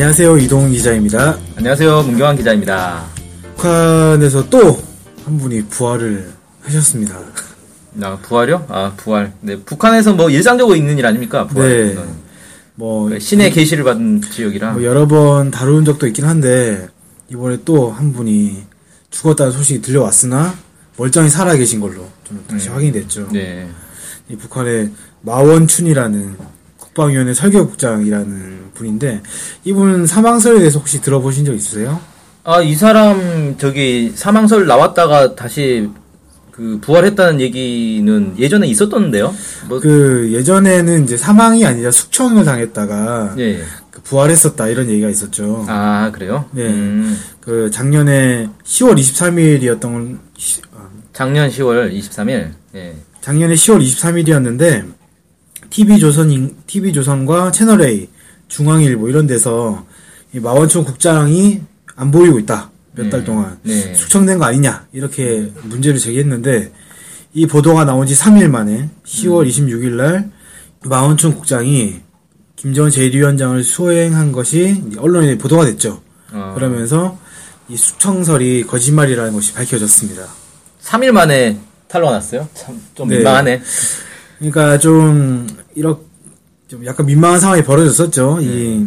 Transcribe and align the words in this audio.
안녕하세요. 0.00 0.36
이동훈 0.36 0.72
기자입니다. 0.72 1.38
안녕하세요. 1.56 2.02
문경환 2.02 2.36
기자입니다. 2.36 3.06
북한에서 3.56 4.46
또 4.50 4.78
한 5.24 5.38
분이 5.38 5.62
부활을 5.70 6.30
하셨습니다. 6.64 7.18
아, 8.02 8.18
부활이요? 8.20 8.66
아, 8.68 8.92
부활. 8.94 9.32
네, 9.40 9.56
북한에서 9.56 10.12
뭐 10.12 10.28
일상적으로 10.28 10.76
있는 10.76 10.98
일 10.98 11.06
아닙니까? 11.06 11.46
부활. 11.46 11.94
네. 11.94 12.04
뭐, 12.74 13.08
네, 13.08 13.18
신의 13.18 13.50
계시를 13.52 13.84
받은 13.84 14.20
지역이라. 14.30 14.72
뭐 14.74 14.84
여러 14.84 15.08
번 15.08 15.50
다룬 15.50 15.86
적도 15.86 16.06
있긴 16.06 16.26
한데 16.26 16.88
이번에 17.30 17.56
또 17.64 17.90
한 17.90 18.12
분이 18.12 18.64
죽었다는 19.10 19.50
소식이 19.50 19.80
들려왔으나 19.80 20.54
멀쩡히 20.98 21.30
살아 21.30 21.56
계신 21.56 21.80
걸로 21.80 22.06
좀 22.22 22.44
다시 22.46 22.68
확인이 22.68 22.92
됐죠. 22.92 23.28
네. 23.32 23.66
이 24.28 24.36
북한의 24.36 24.90
마원춘이라는 25.22 26.36
국방위원회 26.76 27.32
설교국장이라는 27.32 28.55
분인데 28.76 29.22
이분 29.64 30.06
사망설에 30.06 30.58
대해서 30.58 30.78
혹시 30.78 31.00
들어보신 31.00 31.44
적 31.44 31.54
있으세요? 31.54 32.00
아, 32.44 32.60
이 32.60 32.74
사람 32.74 33.56
저기 33.58 34.12
사망설 34.14 34.66
나왔다가 34.66 35.34
다시 35.34 35.88
그 36.52 36.78
부활했다는 36.80 37.40
얘기는 37.40 38.34
예전에 38.38 38.66
있었던데요? 38.68 39.34
뭐 39.68 39.80
그 39.80 40.30
예전에는 40.32 41.04
이제 41.04 41.16
사망이 41.16 41.66
아니라 41.66 41.90
숙청을 41.90 42.44
당했다가 42.44 43.34
예. 43.38 43.62
그 43.90 44.00
부활했었다 44.02 44.68
이런 44.68 44.88
얘기가 44.88 45.08
있었죠. 45.10 45.64
아, 45.68 46.10
그래요? 46.14 46.46
네. 46.52 46.66
음, 46.68 47.18
그 47.40 47.70
작년에 47.70 48.48
10월 48.64 48.96
23일이었던 48.98 50.18
작년 51.12 51.50
10월 51.50 51.92
23일. 51.92 52.50
예. 52.74 52.94
작년에 53.20 53.54
10월 53.54 53.82
23일이었는데 53.82 54.92
TV 55.68 55.98
조선 55.98 56.54
TV 56.66 56.92
조선과 56.92 57.50
채널 57.50 57.82
A, 57.82 58.08
중앙일보 58.48 59.08
이런 59.08 59.26
데서 59.26 59.86
이 60.32 60.40
마원촌 60.40 60.84
국장이 60.84 61.62
안 61.94 62.10
보이고 62.10 62.38
있다 62.38 62.70
몇달 62.92 63.20
네. 63.20 63.24
동안 63.24 63.58
네. 63.62 63.94
숙청된 63.94 64.38
거 64.38 64.44
아니냐 64.44 64.86
이렇게 64.92 65.52
문제를 65.62 65.98
제기했는데 65.98 66.72
이 67.34 67.46
보도가 67.46 67.84
나온 67.84 68.06
지 68.06 68.14
3일 68.14 68.48
만에 68.48 68.88
10월 69.04 69.46
26일 69.48 69.90
날 69.92 70.30
마원촌 70.84 71.34
국장이 71.34 72.00
김정은 72.56 72.90
제1위원장을 72.90 73.62
수행한 73.62 74.32
것이 74.32 74.82
언론에 74.98 75.36
보도가 75.36 75.66
됐죠. 75.66 76.00
어, 76.32 76.52
그러면서 76.54 77.18
이 77.68 77.76
숙청설이 77.76 78.64
거짓말이라는 78.66 79.32
것이 79.32 79.52
밝혀졌습니다. 79.52 80.26
3일 80.82 81.12
만에 81.12 81.58
탈로가 81.88 82.12
났어요? 82.12 82.48
참, 82.54 82.80
좀 82.94 83.08
네. 83.08 83.16
민망하네. 83.16 83.60
그러니까 84.38 84.78
좀 84.78 85.46
이렇게 85.74 86.05
좀 86.68 86.84
약간 86.84 87.06
민망한 87.06 87.38
상황이 87.40 87.62
벌어졌었죠. 87.62 88.38
이, 88.40 88.86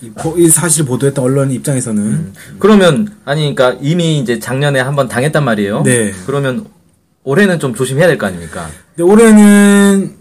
이, 0.00 0.10
보- 0.10 0.36
이 0.38 0.48
사실 0.48 0.84
보도했던 0.84 1.22
언론 1.24 1.50
입장에서는 1.50 2.32
그러면, 2.58 3.08
아니, 3.24 3.54
그러니까 3.54 3.78
이미 3.82 4.18
이제 4.18 4.38
작년에 4.38 4.80
한번 4.80 5.08
당했단 5.08 5.44
말이에요? 5.44 5.82
네. 5.82 6.12
그러면 6.26 6.66
올해는 7.24 7.58
좀 7.58 7.74
조심해야 7.74 8.06
될 8.06 8.18
거 8.18 8.26
아닙니까? 8.26 8.68
근데 8.96 9.10
올해는 9.10 10.14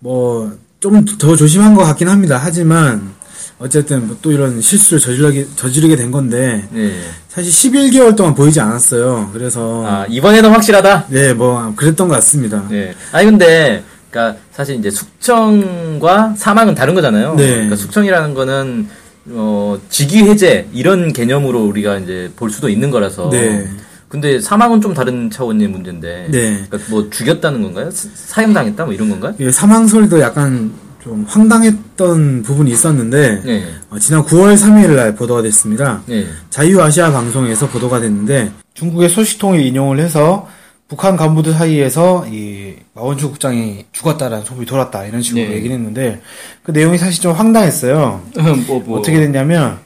뭐 0.00 0.52
좀 0.80 1.04
더 1.04 1.36
조심한 1.36 1.74
것 1.74 1.84
같긴 1.84 2.08
합니다. 2.08 2.40
하지만 2.42 3.12
어쨌든 3.60 4.08
뭐 4.08 4.16
또 4.20 4.32
이런 4.32 4.60
실수를 4.60 4.98
저지르게 5.00 5.46
저지르게 5.54 5.94
된 5.94 6.10
건데 6.10 6.66
네. 6.72 6.92
사실 7.28 7.52
11개월 7.52 8.16
동안 8.16 8.34
보이지 8.34 8.58
않았어요. 8.60 9.30
그래서 9.32 9.84
아, 9.86 10.06
이번에는 10.08 10.50
확실하다? 10.50 11.06
네, 11.10 11.34
뭐 11.34 11.72
그랬던 11.76 12.08
것 12.08 12.14
같습니다. 12.16 12.66
네. 12.68 12.94
아니, 13.12 13.26
근데, 13.26 13.84
그니까, 14.12 14.36
사실 14.52 14.76
이제 14.76 14.90
숙청과 14.90 16.34
사망은 16.36 16.74
다른 16.74 16.94
거잖아요. 16.94 17.34
네. 17.34 17.48
그러니까 17.48 17.76
숙청이라는 17.76 18.34
거는, 18.34 18.86
어, 19.30 19.78
직위 19.88 20.18
해제, 20.24 20.68
이런 20.74 21.14
개념으로 21.14 21.64
우리가 21.64 21.96
이제 21.96 22.30
볼 22.36 22.50
수도 22.50 22.68
있는 22.68 22.90
거라서. 22.90 23.30
네. 23.30 23.66
근데 24.08 24.38
사망은 24.38 24.82
좀 24.82 24.92
다른 24.92 25.30
차원의 25.30 25.66
문제인데. 25.68 26.28
네. 26.30 26.64
그러니까 26.68 26.90
뭐 26.90 27.08
죽였다는 27.08 27.62
건가요? 27.62 27.90
사- 27.90 28.08
사형당했다? 28.14 28.84
뭐 28.84 28.92
이런 28.92 29.08
건가요? 29.08 29.34
이 29.38 29.50
사망설도 29.50 30.20
약간 30.20 30.70
좀 31.02 31.24
황당했던 31.26 32.42
부분이 32.42 32.70
있었는데 32.70 33.40
네. 33.42 33.64
어, 33.88 33.98
지난 33.98 34.22
9월 34.24 34.54
3일 34.54 34.90
날 34.94 35.14
보도가 35.14 35.40
됐습니다. 35.40 36.02
네. 36.04 36.26
자유아시아 36.50 37.10
방송에서 37.10 37.66
보도가 37.68 38.00
됐는데 38.00 38.52
중국의 38.74 39.08
소식통을 39.08 39.60
인용을 39.60 39.98
해서 39.98 40.46
북한 40.88 41.16
간부들 41.16 41.54
사이에서 41.54 42.26
이 42.30 42.74
마원주 42.94 43.30
국장이 43.30 43.86
죽었다라는 43.92 44.44
소문이 44.44 44.66
돌았다 44.66 45.06
이런 45.06 45.22
식으로 45.22 45.42
네. 45.48 45.54
얘기를 45.54 45.74
했는데 45.76 46.20
그 46.62 46.70
내용이 46.70 46.98
사실 46.98 47.22
좀 47.22 47.32
황당했어요. 47.32 48.22
뭐, 48.66 48.80
뭐. 48.80 48.98
어떻게 48.98 49.18
됐냐면 49.18 49.78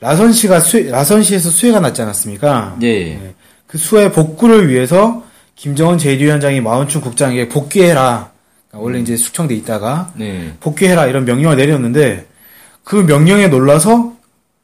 라선 0.00 0.32
씨가 0.32 0.60
수 0.60 0.78
라선 0.90 1.22
씨에서 1.22 1.48
수해가 1.48 1.80
났지 1.80 2.02
않았습니까? 2.02 2.76
예. 2.82 3.18
그 3.66 3.78
수해 3.78 4.12
복구를 4.12 4.68
위해서 4.68 5.22
김정은 5.54 5.96
제1위원장이 5.96 6.60
마원춘 6.60 7.00
국장에게 7.00 7.48
복귀해라. 7.48 8.30
그러니까 8.68 8.84
원래 8.84 8.98
이제 9.00 9.16
숙청돼 9.16 9.54
있다가 9.54 10.12
네. 10.16 10.52
복귀해라 10.60 11.06
이런 11.06 11.24
명령을 11.24 11.56
내렸는데 11.56 12.26
그 12.84 12.96
명령에 12.96 13.48
놀라서 13.48 14.12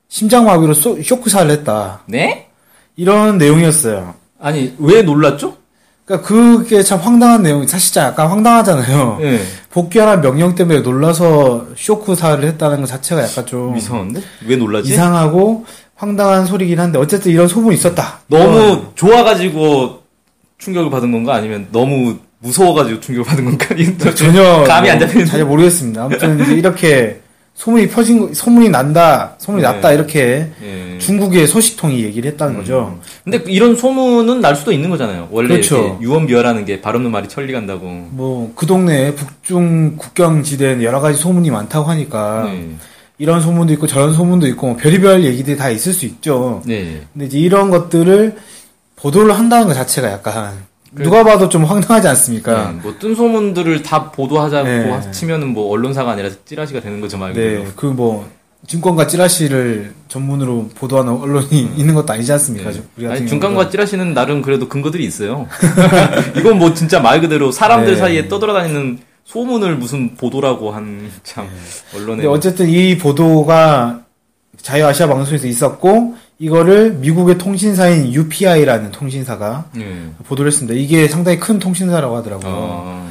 심장마비로 0.09 0.75
쏘- 0.75 1.03
쇼크사를 1.03 1.51
했다. 1.51 2.03
네? 2.07 2.49
이런 2.97 3.39
내용이었어요. 3.39 4.15
아니, 4.43 4.75
왜 4.79 5.03
놀랐죠? 5.03 5.57
그러니까 6.05 6.27
그게 6.29 6.83
참 6.83 6.99
황당한 6.99 7.43
내용이 7.43 7.67
사실 7.69 7.87
진짜 7.93 8.07
약간 8.09 8.29
황당하잖아요. 8.29 9.19
네. 9.21 9.41
복귀하라는 9.71 10.21
명령 10.21 10.55
때문에 10.55 10.81
놀라서 10.81 11.67
쇼크사를 11.77 12.45
했다는 12.45 12.81
것 12.81 12.87
자체가 12.89 13.23
약간 13.23 13.47
좀 13.47 13.77
이상한데? 13.77 14.21
왜 14.47 14.57
놀라지? 14.57 14.93
이상하고 14.93 15.65
황당한 15.95 16.45
소리긴 16.47 16.81
한데 16.81 16.99
어쨌든 16.99 17.31
이런 17.31 17.47
소문이 17.47 17.77
있었다. 17.77 18.19
너무 18.27 18.87
좋아가지고 18.97 20.03
충격을 20.59 20.91
받은 20.91 21.13
건가? 21.13 21.35
아니면 21.35 21.69
너무 21.71 22.17
무서워가지고 22.41 22.99
충격을 23.01 23.25
받은 23.25 23.45
건가? 23.45 23.67
전혀 24.15 24.65
감이 24.65 24.91
안뭐 24.91 25.07
잡히는. 25.07 25.27
잘 25.27 25.45
모르겠습니다. 25.45 26.03
아무튼 26.05 26.41
이제 26.43 26.53
이렇게 26.55 27.22
소문이 27.55 27.89
퍼진 27.89 28.19
거- 28.21 28.35
소문이 28.35 28.71
난다, 28.71 29.35
소문이 29.39 29.63
네. 29.63 29.69
났다 29.71 29.93
이렇게 29.93 30.51
예. 30.65 30.99
중국의 30.99 31.47
소식통이 31.47 32.03
얘기를 32.03 32.31
했다는 32.33 32.57
거죠. 32.57 32.99
근데 33.23 33.43
이런 33.47 33.77
소문은 33.77 34.41
날 34.41 34.57
수도 34.57 34.73
있는 34.73 34.91
거잖아요. 34.91 35.29
원래 35.31 35.49
그렇죠. 35.49 35.99
유언비어라는 36.01 36.65
게발 36.65 36.97
없는 36.97 37.11
말이 37.11 37.29
천리 37.29 37.53
간다고. 37.53 37.87
뭐 38.11 38.51
그 38.57 38.67
동네에 38.67 39.15
북중 39.15 39.97
국경 39.97 40.43
지대는 40.43 40.83
여러 40.83 41.01
가지 41.01 41.19
소문이 41.19 41.51
많다고 41.51 41.89
하니까 41.91 42.45
네. 42.47 42.71
이런 43.19 43.41
소문도 43.41 43.73
있고 43.75 43.87
저런 43.87 44.13
소문도 44.15 44.47
있고 44.49 44.69
뭐 44.69 44.77
별의별 44.77 45.23
얘기들이 45.23 45.57
다 45.57 45.71
있을 45.71 45.93
수 45.93 46.07
있죠. 46.07 46.63
네. 46.67 47.03
근데 47.13 47.27
이제 47.27 47.39
이런 47.39 47.71
것들을 47.71 48.37
보도를 48.97 49.39
한다는 49.39 49.67
것 49.69 49.75
자체가 49.75 50.11
약간 50.11 50.53
누가 50.95 51.25
봐도 51.25 51.49
좀 51.49 51.65
황당하지 51.65 52.09
않습니까? 52.09 52.73
네, 52.73 52.79
뭐뜬 52.83 53.15
소문들을 53.15 53.83
다 53.83 54.11
보도하자고 54.11 54.69
네. 54.69 55.11
치면은 55.11 55.49
뭐 55.49 55.71
언론사가 55.73 56.13
아니라 56.13 56.29
찌라시가 56.45 56.81
되는 56.81 57.01
거죠 57.01 57.17
말 57.19 57.33
그대로. 57.33 57.65
네, 57.65 57.71
그 57.77 57.87
뭐 57.87 58.29
증권가 58.67 59.09
찌라시를 59.09 59.93
전문으로 60.07 60.69
보도하는 60.77 61.13
언론이 61.15 61.73
있는 61.77 61.95
것도 61.95 62.13
아니지 62.13 62.31
않습니까? 62.33 62.71
네. 62.95 63.09
아니. 63.09 63.27
중간과 63.27 63.71
찌라시는 63.71 64.15
나름 64.15 64.41
그래도 64.41 64.69
근거들이 64.69 65.05
있어요. 65.05 65.49
이건 66.39 66.59
뭐 66.59 66.73
진짜 66.73 67.01
말 67.01 67.21
그대로 67.21 67.51
사람들 67.51 67.95
네. 67.95 67.99
사이에 67.99 68.29
떠돌아다니는 68.29 69.01
소문을 69.25 69.77
무슨 69.77 70.15
보도라고 70.17 70.71
한 70.73 71.11
참 71.25 71.49
언론에 71.97 72.25
어쨌든 72.27 72.69
이 72.69 72.97
보도가 72.99 74.03
자유아시아 74.61 75.09
방송에서 75.09 75.47
있었고 75.49 76.15
이거를 76.39 76.95
미국의 76.95 77.39
통신사인 77.39 78.13
UPI라는 78.13 78.91
통신사가 78.91 79.67
네. 79.77 80.11
보도를 80.27 80.51
했습니다. 80.51 80.75
이게 80.79 81.07
상당히 81.09 81.39
큰 81.39 81.59
통신사라고 81.59 82.17
하더라고요. 82.17 82.53
어, 82.53 83.11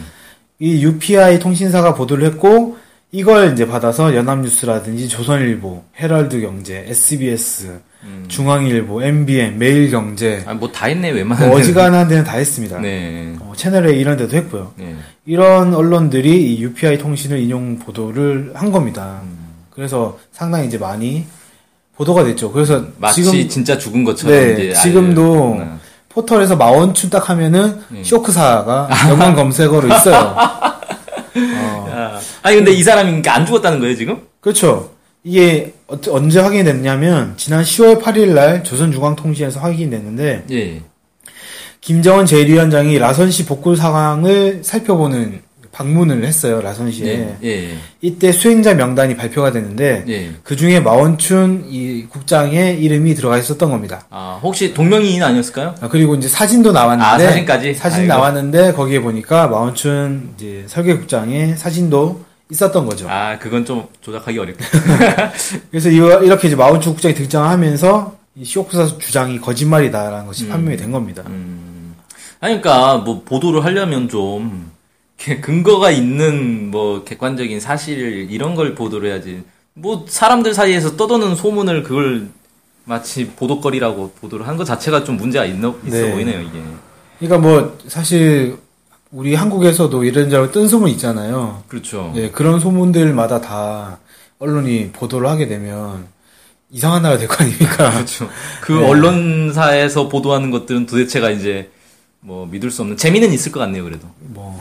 이 0.59 0.83
UPI 0.83 1.39
통신사가 1.39 1.93
보도를 1.93 2.25
했고 2.25 2.77
이걸 3.13 3.53
이제 3.53 3.67
받아서 3.67 4.15
연합뉴스라든지 4.15 5.07
조선일보, 5.07 5.83
헤럴드경제, 5.99 6.85
SBS, 6.87 7.79
음. 8.03 8.25
중앙일보, 8.27 9.03
MBN, 9.03 9.59
매일경제 9.59 10.43
아, 10.47 10.53
뭐 10.53 10.71
다 10.71 10.87
했네 10.87 11.11
웬만한 11.11 11.49
뭐 11.49 11.57
어지간한 11.59 12.07
데는 12.07 12.23
다 12.23 12.37
했습니다. 12.37 12.79
네. 12.79 13.35
어, 13.39 13.53
채널A 13.55 13.97
이런 13.99 14.17
데도 14.17 14.35
했고요. 14.37 14.73
네. 14.77 14.95
이런 15.25 15.73
언론들이 15.73 16.53
이 16.55 16.61
UPI 16.63 16.97
통신을 16.97 17.39
인용 17.39 17.79
보도를 17.79 18.51
한 18.55 18.71
겁니다. 18.71 19.21
그래서 19.69 20.17
상당히 20.31 20.67
이제 20.67 20.77
많이 20.77 21.25
보도가 22.01 22.23
됐죠. 22.23 22.51
그래서 22.51 22.83
마치 22.97 23.23
지금 23.23 23.47
진짜 23.47 23.77
죽은 23.77 24.03
것처럼 24.03 24.35
네, 24.35 24.73
지금도 24.73 25.57
알- 25.59 25.65
네. 25.67 25.71
포털에서 26.09 26.55
마원춘 26.55 27.09
딱 27.11 27.29
하면은 27.29 27.79
쇼크사가 28.03 28.89
연관 29.09 29.35
검색어로 29.35 29.87
있어요. 29.87 30.35
아, 30.35 32.19
아니 32.41 32.55
근데 32.57 32.71
이 32.71 32.81
사람이 32.83 33.05
그러니까 33.09 33.35
안 33.35 33.45
죽었다는 33.45 33.79
거예요 33.79 33.95
지금? 33.95 34.17
그렇죠. 34.41 34.89
이게 35.23 35.73
어- 35.87 35.99
언제 36.09 36.39
확인이 36.39 36.63
됐냐면 36.63 37.35
지난 37.37 37.63
10월 37.63 38.01
8일 38.01 38.29
날 38.33 38.63
조선중앙통신에서 38.63 39.59
확인이 39.59 39.91
됐는데 39.91 40.45
예. 40.51 40.81
김정은 41.81 42.25
제1위원장이 42.25 42.97
라선 42.97 43.29
씨 43.29 43.45
복구 43.45 43.75
상황을 43.75 44.61
살펴보는 44.63 45.41
방문을 45.81 46.23
했어요. 46.25 46.61
라선 46.61 46.91
씨에. 46.91 47.35
예. 47.43 47.47
예. 47.49 47.77
이때 48.01 48.31
수행자 48.31 48.75
명단이 48.75 49.15
발표가 49.17 49.51
됐는데 49.51 50.05
예. 50.07 50.31
그 50.43 50.55
중에 50.55 50.79
마원춘 50.79 51.65
이 51.69 52.05
국장의 52.07 52.79
이름이 52.81 53.15
들어가 53.15 53.37
있었던 53.37 53.69
겁니다. 53.71 54.05
아 54.09 54.39
혹시 54.43 54.73
동명이인 54.73 55.23
아니었을까요? 55.23 55.75
아, 55.81 55.87
그리고 55.89 56.15
이제 56.15 56.27
사진도 56.27 56.71
나왔는데 56.71 57.03
아, 57.05 57.17
사진까지? 57.29 57.73
사진 57.73 58.01
아이고. 58.01 58.13
나왔는데 58.13 58.73
거기에 58.73 59.01
보니까 59.01 59.47
마원춘 59.47 60.33
이제 60.37 60.63
설계국장의 60.67 61.57
사진도 61.57 62.23
있었던 62.51 62.85
거죠. 62.85 63.07
아 63.09 63.39
그건 63.39 63.65
좀 63.65 63.87
조작하기 64.01 64.37
어렵다. 64.37 64.65
그래서 65.71 65.89
이- 65.89 65.95
이렇게 65.95 66.47
이제 66.47 66.55
마원춘 66.55 66.93
국장이 66.93 67.15
등장하면서 67.15 68.15
이 68.35 68.45
쇼크사 68.45 68.97
주장이 68.99 69.39
거짓말이다라는 69.41 70.25
것이 70.27 70.47
판명이 70.47 70.77
된 70.77 70.91
겁니다. 70.91 71.23
음. 71.27 71.95
아니 72.39 72.59
그러니까 72.61 72.97
뭐 72.97 73.23
보도를 73.23 73.63
하려면 73.63 74.09
좀 74.09 74.71
근거가 75.41 75.91
있는 75.91 76.71
뭐 76.71 77.03
객관적인 77.03 77.59
사실 77.59 78.27
이런 78.29 78.55
걸 78.55 78.75
보도를 78.75 79.09
해야지. 79.09 79.43
뭐 79.73 80.05
사람들 80.07 80.53
사이에서 80.53 80.97
떠도는 80.97 81.35
소문을 81.35 81.83
그걸 81.83 82.27
마치 82.85 83.27
보도거리라고 83.27 84.13
보도를 84.19 84.47
한 84.47 84.57
것 84.57 84.65
자체가 84.65 85.03
좀 85.03 85.17
문제가 85.17 85.45
있어, 85.45 85.75
있어 85.85 85.95
네. 85.97 86.11
보이네요 86.11 86.41
이게. 86.41 86.59
그러니까 87.19 87.37
뭐 87.47 87.77
사실 87.87 88.57
우리 89.11 89.35
한국에서도 89.35 90.03
이런저런 90.03 90.51
뜬 90.51 90.67
소문 90.67 90.89
있잖아요. 90.91 91.63
그렇죠. 91.67 92.11
예, 92.15 92.29
그런 92.31 92.59
소문들마다 92.59 93.41
다 93.41 93.99
언론이 94.39 94.91
보도를 94.91 95.27
하게 95.29 95.47
되면 95.47 96.05
이상한 96.71 97.03
나라 97.03 97.17
될 97.17 97.27
거 97.27 97.43
아닙니까? 97.43 97.91
그렇죠. 97.91 98.29
그 98.61 98.71
네. 98.71 98.87
언론사에서 98.87 100.09
보도하는 100.09 100.49
것들은 100.51 100.85
도대체가 100.87 101.29
이제 101.29 101.69
뭐 102.23 102.45
믿을 102.45 102.69
수 102.69 102.83
없는 102.83 102.97
재미는 102.97 103.33
있을 103.33 103.51
것 103.51 103.59
같네요 103.61 103.83
그래도. 103.83 104.07
뭐, 104.19 104.59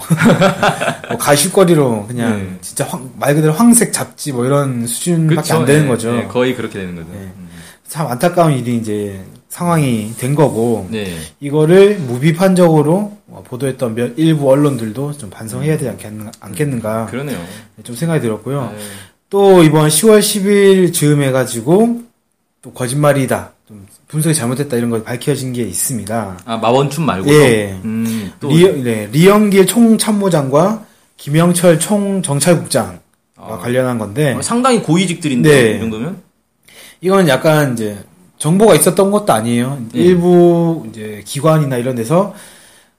뭐 1.09 1.19
가십거리로 1.19 2.07
그냥 2.07 2.39
네. 2.39 2.59
진짜 2.63 2.87
황- 2.87 3.11
말 3.19 3.35
그대로 3.35 3.53
황색 3.53 3.93
잡지 3.93 4.33
뭐 4.33 4.47
이런 4.47 4.87
수준밖에 4.87 5.35
그렇죠. 5.35 5.55
안 5.57 5.65
되는 5.67 5.85
예, 5.85 5.89
거죠. 5.89 6.17
예, 6.17 6.25
거의 6.25 6.55
그렇게 6.57 6.79
되는 6.79 6.95
거죠. 6.97 7.09
네. 7.13 7.19
음. 7.19 7.49
참 7.87 8.07
안타까운 8.07 8.53
일이 8.57 8.77
이제 8.77 9.21
상황이 9.51 10.15
된 10.17 10.35
거고 10.35 10.89
네. 10.91 11.19
이거를 11.41 11.99
무비판적으로 11.99 13.19
어, 13.29 13.45
보도했던 13.47 13.95
몇 13.95 14.13
일부 14.17 14.51
언론들도 14.51 15.19
좀 15.19 15.29
반성해야 15.29 15.77
되지 15.77 15.89
않겠는, 15.91 16.31
않겠는가 16.41 17.07
그러네요. 17.07 17.39
좀 17.85 17.95
생각이 17.95 18.21
들었고요. 18.23 18.73
네. 18.75 18.79
또 19.29 19.63
이번 19.63 19.89
10월 19.89 20.21
10일 20.21 20.93
즈음 20.95 21.23
해가지고 21.23 22.03
또 22.63 22.73
거짓말이다, 22.73 23.53
좀 23.53 23.60
분석이 24.11 24.35
잘못됐다 24.35 24.77
이런 24.77 24.91
걸 24.91 25.05
밝혀진 25.05 25.53
게 25.53 25.63
있습니다. 25.63 26.41
아 26.45 26.57
마원춘 26.57 27.07
말고도. 27.07 27.33
예. 27.33 27.79
음, 27.85 28.33
또 28.41 28.49
리, 28.49 28.83
네, 28.83 29.09
리영길 29.13 29.67
총참모장과 29.67 30.85
김영철 31.17 31.79
총정찰국장과 31.79 33.01
아. 33.37 33.59
관련한 33.59 33.99
건데 33.99 34.35
어, 34.35 34.43
상당히 34.43 34.83
고위직들인데 34.83 35.49
네. 35.49 35.77
이 35.77 35.79
정도면. 35.79 36.23
이건 37.01 37.29
약간 37.29 37.73
이제 37.73 37.99
정보가 38.39 38.75
있었던 38.75 39.11
것도 39.11 39.33
아니에요. 39.33 39.81
예. 39.95 40.01
일부 40.01 40.87
이제 40.91 41.23
기관이나 41.25 41.77
이런 41.77 41.95
데서 41.95 42.35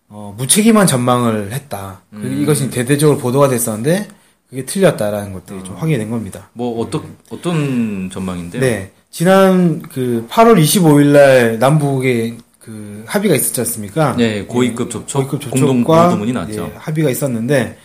어, 0.08 0.34
무책임한 0.38 0.88
전망을 0.88 1.52
했다. 1.52 2.02
그 2.10 2.18
음. 2.18 2.42
이것이 2.42 2.70
대대적으로 2.70 3.18
보도가 3.18 3.50
됐었는데 3.50 4.08
그게 4.50 4.66
틀렸다라는 4.66 5.34
것들이 5.34 5.64
좀 5.64 5.76
확인이 5.76 5.98
된 5.98 6.10
겁니다. 6.10 6.50
뭐 6.54 6.82
어떤 6.82 7.04
어떤 7.30 8.10
전망인데요? 8.12 8.62
네. 8.62 8.92
지난 9.12 9.82
그 9.82 10.26
8월 10.30 10.58
25일 10.58 11.08
날 11.08 11.60
남북에 11.60 12.38
그 12.60 13.04
합의가 13.06 13.36
있었지 13.36 13.60
않습니까? 13.62 14.16
네, 14.16 14.44
고위급 14.44 14.90
접촉, 14.90 15.30
고위급 15.30 15.52
공동 15.52 15.84
공동문이 15.84 16.32
났죠. 16.32 16.72
예, 16.74 16.78
합의가 16.78 17.10
있었는데 17.10 17.78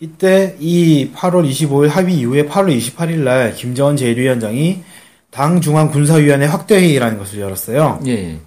이때 0.00 0.56
이 0.58 1.10
8월 1.14 1.48
25일 1.48 1.88
합의 1.88 2.14
이후에 2.16 2.46
8월 2.46 2.76
28일 2.76 3.18
날 3.18 3.54
김정은 3.54 3.96
제1위원장이 3.96 4.78
당 5.30 5.60
중앙 5.60 5.90
군사위원회 5.90 6.46
확대 6.46 6.76
회의라는 6.76 7.18
것을 7.18 7.40
열었어요. 7.40 8.00
예. 8.06 8.38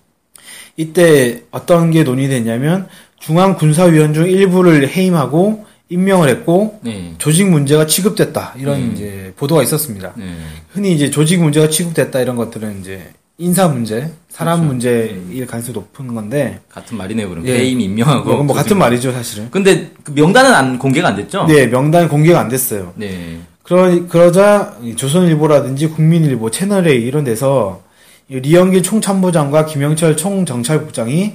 이때 0.77 1.43
어떤 1.51 1.91
게 1.91 2.03
논의됐냐면 2.03 2.87
중앙 3.19 3.55
군사위원 3.55 4.13
중 4.13 4.27
일부를 4.27 4.89
해임하고 4.89 5.65
임명을 5.89 6.29
했고 6.29 6.79
네. 6.81 7.13
조직 7.17 7.47
문제가 7.47 7.85
취급됐다 7.85 8.55
이런 8.57 8.81
음. 8.81 8.91
이제 8.93 9.33
보도가 9.37 9.63
있었습니다. 9.63 10.13
네. 10.15 10.35
흔히 10.71 10.93
이제 10.93 11.09
조직 11.11 11.41
문제가 11.41 11.69
취급됐다 11.69 12.21
이런 12.21 12.35
것들은 12.35 12.81
이제 12.81 13.11
인사 13.37 13.67
문제, 13.67 14.11
사람 14.29 14.59
그렇죠. 14.59 14.67
문제일 14.71 15.45
가능성이 15.45 15.73
높은 15.73 16.13
건데 16.13 16.61
같은 16.69 16.97
말이네요, 16.97 17.29
그럼. 17.29 17.45
예. 17.47 17.57
해임 17.59 17.81
임명하고. 17.81 18.29
뭐, 18.29 18.43
뭐 18.43 18.55
같은 18.55 18.77
말이죠 18.77 19.11
사실은. 19.11 19.51
근데 19.51 19.91
그 20.03 20.11
명단은 20.11 20.53
안 20.53 20.79
공개가 20.79 21.09
안 21.09 21.15
됐죠? 21.17 21.45
네 21.45 21.67
명단 21.67 22.07
공개가 22.07 22.39
안 22.39 22.47
됐어요. 22.47 22.93
네. 22.95 23.39
그러, 23.61 24.07
그러자 24.07 24.77
이 24.83 24.95
조선일보라든지 24.95 25.87
국민일보, 25.87 26.51
채널A 26.51 27.01
이런 27.01 27.23
데서 27.23 27.83
이 28.29 28.39
리영길 28.39 28.83
총참모장과 28.83 29.65
김영철 29.65 30.17
총정찰국장이 30.17 31.33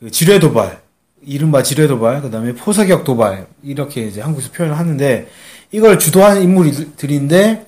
그 0.00 0.10
지뢰 0.10 0.38
도발, 0.38 0.80
이른바 1.24 1.62
지뢰 1.62 1.86
도발, 1.86 2.22
그 2.22 2.30
다음에 2.30 2.54
포사격 2.54 3.04
도발 3.04 3.46
이렇게 3.62 4.06
이제 4.06 4.20
한국에서 4.20 4.52
표현을 4.52 4.78
하는데 4.78 5.28
이걸 5.72 5.98
주도한 5.98 6.42
인물들인데 6.42 7.66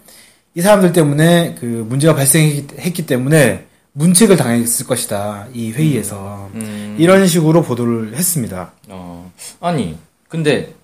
이 0.54 0.60
사람들 0.60 0.92
때문에 0.92 1.56
그 1.58 1.64
문제가 1.88 2.14
발생했기 2.14 3.06
때문에 3.06 3.66
문책을 3.92 4.36
당했을 4.36 4.86
것이다 4.86 5.48
이 5.52 5.72
회의에서 5.72 6.50
음, 6.54 6.96
이런 6.98 7.26
식으로 7.26 7.62
보도를 7.62 8.16
했습니다. 8.16 8.72
어, 8.88 9.30
아니, 9.60 9.96
근데 10.28 10.74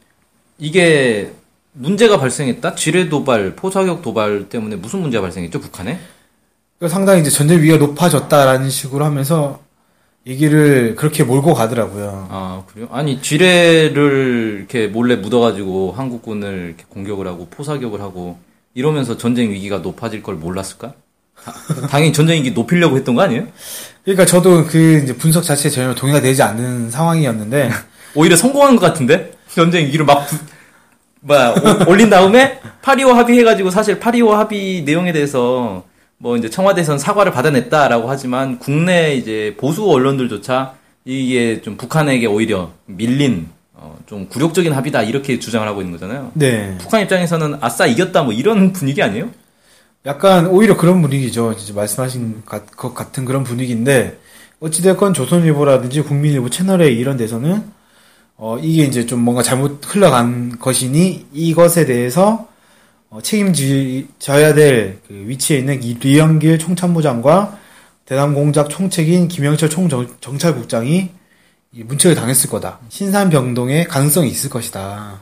이게 0.58 1.32
문제가 1.72 2.18
발생했다? 2.18 2.74
지뢰 2.74 3.08
도발, 3.08 3.54
포사격 3.56 4.02
도발 4.02 4.48
때문에 4.48 4.76
무슨 4.76 5.00
문제가 5.00 5.22
발생했죠, 5.22 5.60
북한에? 5.60 5.98
그러니까 6.78 6.94
상당히 6.94 7.20
이제 7.22 7.30
전쟁 7.30 7.60
위기가 7.60 7.78
높아졌다라는 7.78 8.68
식으로 8.68 9.04
하면서 9.04 9.60
얘기를 10.28 10.94
그렇게 10.94 11.24
몰고 11.24 11.54
가더라고요. 11.54 12.28
아, 12.30 12.62
그래요? 12.70 12.86
아니, 12.92 13.22
지뢰를 13.22 14.56
이렇게 14.58 14.86
몰래 14.86 15.16
묻어가지고 15.16 15.94
한국군을 15.96 16.74
공격을 16.90 17.26
하고 17.26 17.48
포사격을 17.50 18.00
하고 18.02 18.38
이러면서 18.74 19.16
전쟁 19.16 19.50
위기가 19.50 19.78
높아질 19.78 20.22
걸 20.22 20.34
몰랐을까? 20.34 20.92
다- 21.42 21.54
당연히 21.88 22.12
전쟁 22.12 22.38
위기 22.40 22.50
높이려고 22.50 22.96
했던 22.98 23.14
거 23.14 23.22
아니에요? 23.22 23.46
그러니까 24.04 24.26
저도 24.26 24.66
그 24.66 25.00
이제 25.02 25.16
분석 25.16 25.42
자체에 25.44 25.70
전혀 25.70 25.94
동의가 25.94 26.20
되지 26.20 26.42
않는 26.42 26.90
상황이었는데 26.90 27.70
오히려 28.14 28.36
성공한 28.36 28.76
것 28.76 28.82
같은데? 28.84 29.32
전쟁 29.54 29.86
위기를 29.86 30.04
막, 30.04 30.26
부, 31.26 31.34
오- 31.34 31.90
올린 31.90 32.10
다음에 32.10 32.60
8.25 32.82 33.14
합의해가지고 33.14 33.70
사실 33.70 33.98
8.25 33.98 34.28
합의 34.32 34.82
내용에 34.82 35.12
대해서 35.12 35.84
뭐 36.18 36.36
이제 36.36 36.50
청와대에서는 36.50 36.98
사과를 36.98 37.32
받아냈다라고 37.32 38.10
하지만 38.10 38.58
국내 38.58 39.14
이제 39.14 39.54
보수 39.58 39.88
언론들조차 39.88 40.74
이게 41.04 41.62
좀 41.62 41.76
북한에게 41.76 42.26
오히려 42.26 42.72
밀린 42.86 43.46
어, 43.74 43.96
좀 44.06 44.28
굴욕적인 44.28 44.72
합의다 44.72 45.02
이렇게 45.02 45.38
주장을 45.38 45.66
하고 45.66 45.80
있는 45.80 45.92
거잖아요. 45.96 46.32
네. 46.34 46.76
북한 46.80 47.02
입장에서는 47.02 47.58
아싸 47.60 47.86
이겼다 47.86 48.24
뭐 48.24 48.32
이런 48.32 48.72
분위기 48.74 49.02
아니에요? 49.02 49.30
약간 50.06 50.46
오히려 50.48 50.76
그런 50.76 51.00
분위기죠. 51.02 51.54
진짜 51.56 51.74
말씀하신 51.74 52.42
가- 52.44 52.64
것 52.64 52.94
같은 52.94 53.24
그런 53.24 53.44
분위기인데 53.44 54.18
어찌됐건 54.60 55.14
조선일보라든지 55.14 56.00
국민일보 56.02 56.50
채널A 56.50 56.92
이런 56.96 57.16
데서는 57.16 57.62
어 58.36 58.58
이게 58.60 58.82
이제 58.84 59.06
좀 59.06 59.20
뭔가 59.20 59.42
잘못 59.42 59.80
흘러간 59.86 60.58
것이니 60.58 61.26
이것에 61.32 61.86
대해서 61.86 62.48
어, 63.10 63.20
책임져야 63.22 64.54
될 64.54 65.00
그 65.08 65.14
위치에 65.26 65.58
있는 65.58 65.82
이 65.82 65.94
리영길 65.94 66.58
총참모장과 66.58 67.58
대남공작 68.04 68.68
총책인 68.70 69.28
김영철 69.28 69.70
총정찰국장이 69.70 71.10
이 71.72 71.84
문책을 71.84 72.14
당했을 72.16 72.48
거다. 72.48 72.78
신산병동의 72.88 73.84
가능성이 73.88 74.30
있을 74.30 74.48
것이다. 74.48 75.20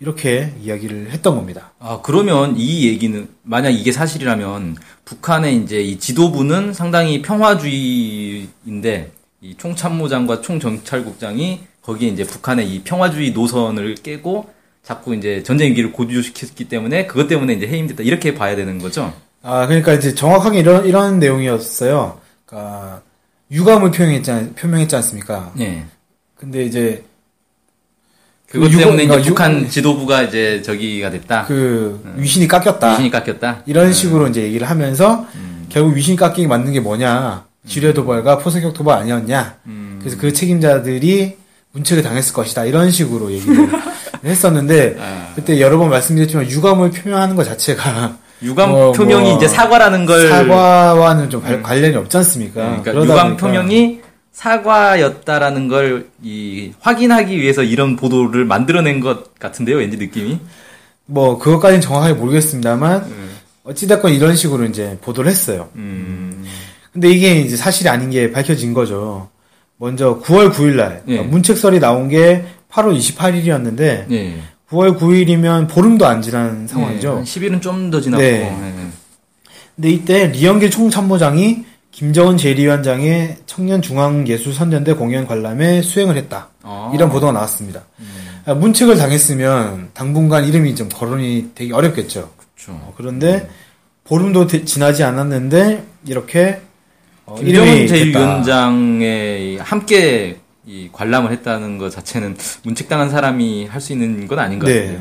이렇게 0.00 0.54
이야기를 0.62 1.10
했던 1.10 1.36
겁니다. 1.36 1.72
아, 1.78 2.00
그러면 2.02 2.54
이 2.56 2.88
얘기는, 2.88 3.28
만약 3.42 3.68
이게 3.70 3.92
사실이라면, 3.92 4.76
북한의 5.04 5.58
이제 5.58 5.82
이 5.82 5.98
지도부는 5.98 6.72
상당히 6.72 7.20
평화주의인데, 7.20 9.12
이 9.42 9.54
총참모장과 9.58 10.40
총정찰국장이 10.40 11.60
거기에 11.82 12.08
이제 12.08 12.24
북한의 12.24 12.70
이 12.74 12.82
평화주의 12.82 13.32
노선을 13.32 13.96
깨고, 13.96 14.48
자꾸 14.82 15.14
이제 15.14 15.42
전쟁 15.44 15.70
위기를 15.70 15.92
고조시켰기 15.92 16.64
때문에 16.68 17.06
그것 17.06 17.28
때문에 17.28 17.52
이제 17.54 17.66
해임됐다 17.68 18.02
이렇게 18.02 18.34
봐야 18.34 18.56
되는 18.56 18.78
거죠. 18.78 19.12
아, 19.42 19.66
그러니까 19.66 19.92
이제 19.94 20.14
정확하게 20.14 20.60
이런, 20.60 20.86
이런 20.86 21.18
내용이었어요. 21.18 22.20
그러니까, 22.46 23.02
유감을 23.50 23.90
표명했지, 23.90 24.50
표명했지 24.56 24.94
않습니까? 24.96 25.52
예. 25.60 25.84
근데 26.36 26.64
이제, 26.64 27.04
그것 28.48 28.70
그 28.70 28.76
때문에 28.76 29.04
이제 29.04 29.06
그러니까 29.08 29.20
유- 29.20 29.28
북한 29.28 29.68
지도부가 29.68 30.22
이제 30.22 30.62
저기가 30.62 31.10
됐다. 31.10 31.44
그, 31.46 32.02
위신이 32.16 32.46
깎였다. 32.48 32.86
아. 32.86 32.90
위신이 32.92 33.10
깎였다. 33.10 33.62
이런 33.66 33.92
식으로 33.92 34.28
이제 34.28 34.42
얘기를 34.42 34.68
하면서, 34.68 35.26
음. 35.34 35.66
결국 35.68 35.94
위신이 35.96 36.16
깎이게 36.16 36.46
만든 36.46 36.72
게 36.72 36.80
뭐냐. 36.80 37.46
지뢰 37.66 37.92
도발과 37.94 38.38
포세격 38.38 38.74
도발 38.74 38.98
아니었냐. 38.98 39.56
음. 39.66 39.96
그래서 40.00 40.18
그 40.18 40.32
책임자들이 40.32 41.36
문책을 41.72 42.02
당했을 42.02 42.34
것이다. 42.34 42.64
이런 42.66 42.90
식으로 42.90 43.32
얘기를 43.32 43.68
했었는데, 44.24 44.96
아. 45.00 45.28
그때 45.34 45.60
여러 45.60 45.78
번 45.78 45.90
말씀드렸지만, 45.90 46.48
유감을 46.50 46.90
표명하는 46.90 47.34
것 47.36 47.44
자체가, 47.44 48.16
유감 48.42 48.70
뭐, 48.70 48.92
표명이 48.92 49.28
뭐, 49.30 49.36
이제 49.36 49.46
사과라는 49.48 50.04
걸 50.06 50.28
사과와는 50.28 51.30
좀 51.30 51.42
관- 51.42 51.62
관련이 51.62 51.94
없지 51.96 52.16
않습니까? 52.18 52.60
그러니까 52.62 52.92
그러다 52.92 53.04
유감 53.12 53.26
보니까 53.36 53.46
표명이 53.46 54.00
사과였다라는 54.32 55.68
걸 55.68 56.06
이 56.24 56.72
확인하기 56.80 57.38
위해서 57.40 57.62
이런 57.62 57.96
보도를 57.96 58.44
만들어낸 58.44 59.00
것 59.00 59.34
같은데요, 59.38 59.76
왠지 59.78 59.96
느낌이. 59.96 60.38
뭐 61.06 61.38
그것까지는 61.38 61.80
정확하게 61.80 62.14
모르겠습니다만 62.14 63.04
어찌됐건 63.64 64.12
이런 64.12 64.34
식으로 64.36 64.64
이제 64.64 64.96
보도를 65.02 65.30
했어요. 65.30 65.68
음. 65.76 66.44
근데 66.92 67.10
이게 67.10 67.40
이제 67.40 67.56
사실이 67.56 67.88
아닌 67.88 68.10
게 68.10 68.30
밝혀진 68.32 68.72
거죠. 68.72 69.28
먼저 69.78 70.20
9월 70.20 70.52
9일 70.52 70.76
날 70.76 71.02
예. 71.08 71.18
문책설이 71.22 71.80
나온 71.80 72.08
게 72.08 72.44
8월 72.72 72.96
28일이었는데 72.98 74.10
예. 74.10 74.36
9월 74.70 74.98
9일이면 74.98 75.68
보름도 75.68 76.06
안 76.06 76.22
지난 76.22 76.66
상황이죠. 76.66 77.16
한 77.16 77.24
10일은 77.24 77.60
좀 77.60 77.90
더 77.90 78.00
지났고. 78.00 78.22
네. 78.22 78.42
예. 78.42 78.86
근데 79.76 79.90
이때 79.90 80.26
리영길 80.28 80.70
총참모장이 80.70 81.64
김정은 81.90 82.36
제1위원장의 82.36 83.36
청년중앙예술선전대 83.46 84.94
공연 84.94 85.26
관람에 85.26 85.82
수행을 85.82 86.16
했다. 86.16 86.48
아. 86.62 86.90
이런 86.94 87.10
보도가 87.10 87.32
나왔습니다. 87.32 87.82
아, 88.46 88.54
문책을 88.54 88.96
당했으면 88.96 89.90
당분간 89.92 90.46
이름이 90.46 90.74
좀 90.74 90.88
거론이 90.88 91.50
되기 91.54 91.72
어렵겠죠. 91.72 92.30
그렇죠. 92.36 92.72
어, 92.82 92.94
그런데 92.96 93.48
보름도 94.04 94.46
되- 94.46 94.64
지나지 94.64 95.04
않았는데 95.04 95.84
이렇게 96.06 96.60
어, 97.26 97.34
김정은 97.36 97.68
이름이 97.68 97.86
됐다. 98.12 98.42
제1위원장에 98.42 99.58
함께 99.60 100.38
이 100.64 100.88
관람을 100.92 101.32
했다는 101.32 101.78
것 101.78 101.90
자체는 101.90 102.36
문책당한 102.62 103.10
사람이 103.10 103.66
할 103.66 103.80
수 103.80 103.92
있는 103.92 104.28
건 104.28 104.38
아닌 104.38 104.58
것 104.58 104.66
네. 104.68 104.86
같아요. 104.86 105.00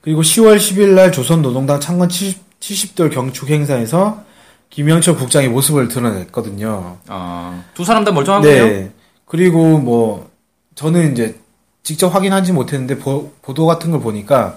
그리고 0.00 0.22
10월 0.22 0.56
10일 0.56 0.90
날 0.94 1.12
조선노동당 1.12 1.80
창건 1.80 2.08
70, 2.08 2.60
70돌 2.60 3.12
경축 3.12 3.50
행사에서 3.50 4.22
김영철 4.70 5.16
국장의 5.16 5.48
모습을 5.48 5.88
드러냈거든요. 5.88 6.98
아, 7.08 7.64
두 7.74 7.84
사람 7.84 8.04
다 8.04 8.12
멀쩡한 8.12 8.42
거예요? 8.42 8.64
네. 8.66 8.90
그리고 9.24 9.78
뭐 9.78 10.30
저는 10.76 11.12
이제 11.12 11.38
직접 11.82 12.08
확인하지 12.14 12.52
못했는데 12.52 12.98
보, 12.98 13.32
도 13.54 13.66
같은 13.66 13.90
걸 13.90 14.00
보니까 14.00 14.56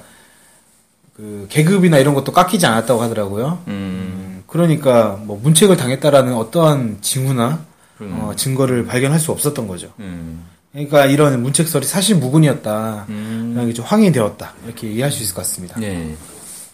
그 1.15 1.47
계급이나 1.49 1.97
이런 1.97 2.13
것도 2.13 2.31
깎이지 2.31 2.65
않았다고 2.65 3.01
하더라고요. 3.01 3.63
음, 3.67 3.71
음, 3.71 4.43
그러니까 4.47 5.19
뭐 5.23 5.39
문책을 5.41 5.77
당했다라는 5.77 6.33
어떠한 6.35 6.99
징후나 7.01 7.65
그러네. 7.97 8.15
어, 8.21 8.33
증거를 8.35 8.85
발견할 8.85 9.19
수 9.19 9.31
없었던 9.31 9.67
거죠. 9.67 9.91
음, 9.99 10.43
그러니까 10.71 11.05
이런 11.05 11.41
문책설이 11.41 11.85
사실 11.85 12.15
무근이었다. 12.15 13.05
음, 13.09 13.53
라는 13.55 13.69
게좀 13.69 13.85
확인이 13.85 14.11
되었다. 14.11 14.53
이렇게 14.65 14.89
이해할 14.91 15.11
수 15.11 15.23
있을 15.23 15.35
것 15.35 15.41
같습니다. 15.41 15.79
네. 15.79 16.15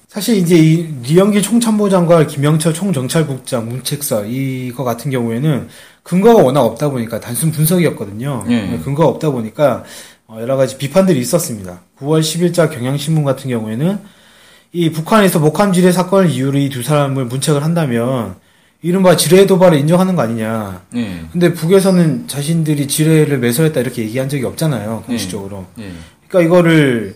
사실 0.08 0.38
이제 0.38 0.56
이 0.58 0.88
리영길 1.04 1.42
총참모장과 1.44 2.26
김영철 2.28 2.74
총정찰국장 2.74 3.70
문책설 3.70 4.32
이거 4.32 4.84
같은 4.84 5.12
경우에는 5.12 5.68
근거가 6.02 6.42
워낙 6.42 6.62
없다 6.62 6.90
보니까 6.90 7.20
단순 7.20 7.52
분석이었거든요. 7.52 8.44
예. 8.50 8.80
근거가 8.84 9.08
없다 9.08 9.30
보니까 9.30 9.84
어, 10.26 10.38
여러 10.42 10.56
가지 10.58 10.78
비판들이 10.80 11.20
있었습니다. 11.20 11.82
9월 12.00 12.22
10일자 12.22 12.72
경향신문 12.74 13.24
같은 13.24 13.52
경우에는 13.52 14.00
이 14.72 14.92
북한에서 14.92 15.40
목함 15.40 15.74
지뢰 15.74 15.92
사건을 15.92 16.32
이유로 16.32 16.58
이 16.58 16.70
두 16.70 16.82
사람을 16.82 17.26
문책을 17.26 17.64
한다면 17.64 18.36
이른바 18.82 19.18
지뢰 19.18 19.46
도발을 19.46 19.78
인정하는 19.78 20.16
거 20.16 20.22
아니냐. 20.22 20.82
네. 20.94 21.24
근데 21.32 21.54
북에서는 21.54 22.28
자신들이 22.28 22.88
지뢰를 22.88 23.40
매설했다 23.40 23.80
이렇게 23.82 24.04
얘기한 24.04 24.30
적이 24.30 24.46
없잖아요. 24.46 25.04
공식적으로. 25.06 25.66
네. 25.76 25.92
그러니까 26.28 26.48
이거를 26.48 27.16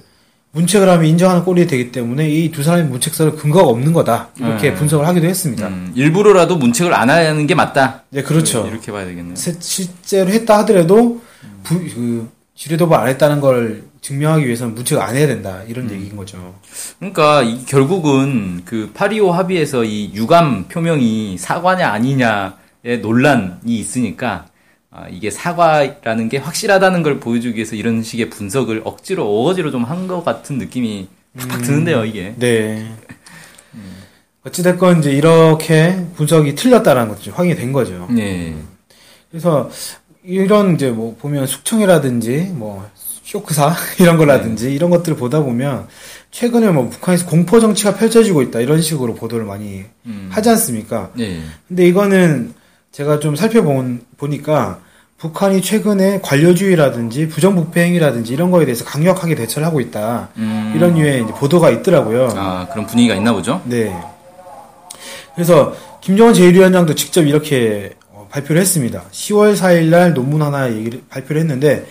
문책을 0.52 0.88
하면 0.88 1.06
인정하는 1.06 1.44
꼴이 1.46 1.66
되기 1.68 1.92
때문에 1.92 2.30
이 2.30 2.52
두 2.52 2.62
사람의 2.64 2.88
문책설은 2.90 3.38
근거가 3.38 3.68
없는 3.70 3.94
거다. 3.94 4.30
이렇게 4.38 4.70
음. 4.72 4.76
분석을 4.76 5.08
하기도 5.08 5.26
했습니다. 5.26 5.68
음, 5.68 5.92
일부러라도 5.96 6.58
문책을 6.58 6.94
안 6.94 7.10
하는 7.10 7.48
게 7.48 7.56
맞다. 7.56 8.04
네, 8.10 8.22
그렇죠. 8.22 8.68
이렇게 8.68 8.92
봐야 8.92 9.06
되겠네요. 9.06 9.36
세- 9.36 9.56
실제로 9.60 10.30
했다 10.30 10.60
하더라도 10.60 11.22
부, 11.64 11.80
그 11.80 12.30
지뢰도발 12.64 12.98
안 13.02 13.08
했다는 13.10 13.42
걸 13.42 13.84
증명하기 14.00 14.46
위해서는 14.46 14.74
문책을 14.74 15.04
안 15.04 15.18
해야 15.18 15.28
된다. 15.28 15.64
이런 15.68 15.92
얘기인 15.92 16.16
거죠. 16.16 16.56
그러니까 16.98 17.44
이 17.44 17.66
결국은 17.66 18.62
그 18.64 18.92
파리오 18.94 19.32
합의에서 19.34 19.84
이 19.84 20.14
유감 20.14 20.70
표명이 20.70 21.38
사과냐 21.38 21.90
아니냐의 21.90 23.02
논란이 23.02 23.66
있으니까 23.66 24.46
아, 24.92 25.08
이게 25.10 25.30
사과라는 25.30 26.30
게 26.30 26.38
확실하다는 26.38 27.04
걸 27.04 27.20
보여주기 27.20 27.58
위해서 27.58 27.76
이런 27.76 28.02
식의 28.02 28.30
분석을 28.30 28.84
억지로 28.86 29.26
어거지로 29.42 29.70
좀 29.70 29.84
한 29.84 30.08
것 30.08 30.24
같은 30.24 30.58
느낌이 30.58 31.10
팍팍 31.38 31.64
드는데요, 31.64 32.06
이게. 32.06 32.34
네. 32.38 32.94
어찌됐건 34.48 35.00
이제 35.00 35.12
이렇게 35.12 36.06
분석이 36.16 36.56
틀렸다라는 36.56 37.10
것도 37.10 37.24
좀 37.24 37.34
확인이 37.34 37.58
된 37.58 37.74
거죠. 37.74 38.08
네. 38.10 38.56
그래서 39.32 39.70
이런 40.24 40.76
이제 40.76 40.90
뭐 40.90 41.16
보면 41.20 41.48
숙청이라든지 41.48 42.52
뭐 42.54 42.86
쇼크사 43.24 43.76
이런 44.00 44.18
거라든지 44.18 44.74
이런 44.74 44.90
것들을 44.90 45.18
보다 45.18 45.42
보면 45.42 45.88
최근에 46.32 46.72
뭐 46.72 46.90
북한에서 46.90 47.26
공포 47.26 47.60
정치가 47.60 47.96
펼쳐지고 47.96 48.42
있다 48.42 48.60
이런 48.60 48.82
식으로 48.82 49.16
보도를 49.16 49.46
많이 49.46 49.84
음. 50.06 50.30
하지 50.32 50.50
않습니까? 50.50 51.12
네. 51.14 51.42
근데 51.68 51.88
이거는 51.88 52.54
제가 52.92 53.20
좀 53.20 53.36
살펴본 53.36 54.06
보니까 54.18 54.80
북한이 55.18 55.62
최근에 55.62 56.20
관료주의라든지 56.22 57.30
부정부패 57.30 57.82
행위라든지 57.82 58.34
이런 58.34 58.52
거에 58.52 58.66
대해서 58.66 58.84
강력하게 58.84 59.36
대처를 59.36 59.66
하고 59.66 59.80
있다 59.80 60.30
음. 60.38 60.74
이런 60.76 60.98
이제 60.98 61.34
보도가 61.34 61.70
있더라고요. 61.70 62.34
아, 62.36 62.68
그런 62.72 62.86
분위기가 62.86 63.16
있나 63.16 63.32
보죠? 63.32 63.62
네. 63.66 63.96
그래서 65.34 65.76
김정은 66.02 66.34
제1위원장도 66.34 66.98
직접 66.98 67.22
이렇게 67.24 67.94
어, 67.94 68.03
발표를 68.34 68.62
했습니다. 68.62 69.04
10월 69.12 69.56
4일 69.56 69.86
날 69.90 70.14
논문 70.16 70.42
하나 70.42 70.72
얘기를 70.74 71.02
발표를 71.10 71.42
했는데 71.42 71.86